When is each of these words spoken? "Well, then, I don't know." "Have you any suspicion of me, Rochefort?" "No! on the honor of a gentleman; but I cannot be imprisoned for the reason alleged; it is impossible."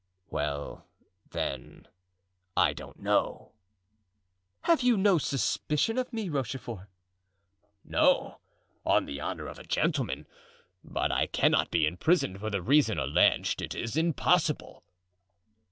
"Well, 0.31 0.87
then, 1.29 1.87
I 2.57 2.73
don't 2.73 3.01
know." 3.01 3.53
"Have 4.61 4.81
you 4.81 4.97
any 4.97 5.19
suspicion 5.19 5.99
of 5.99 6.11
me, 6.11 6.27
Rochefort?" 6.27 6.89
"No! 7.85 8.39
on 8.83 9.05
the 9.05 9.19
honor 9.21 9.45
of 9.45 9.59
a 9.59 9.63
gentleman; 9.63 10.25
but 10.83 11.11
I 11.11 11.27
cannot 11.27 11.69
be 11.69 11.85
imprisoned 11.85 12.39
for 12.39 12.49
the 12.49 12.63
reason 12.63 12.97
alleged; 12.97 13.61
it 13.61 13.75
is 13.75 13.95
impossible." 13.95 14.83